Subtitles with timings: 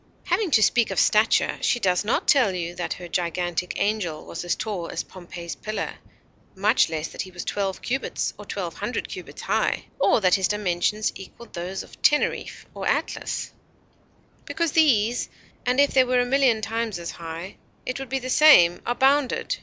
[0.23, 4.43] Having to speak of stature, she does not tell you that her gigantic angel was
[4.43, 5.93] as tall as Pompey's Pillar;
[6.55, 10.47] much less that he was twelve cubits or twelve hundred cubits high; or that his
[10.47, 13.51] dimensions equalled those of Teneriffe or Atlas;
[14.45, 15.29] because these,
[15.67, 18.95] and if they were a million times as high, it would be the same, are
[18.95, 19.57] bounded.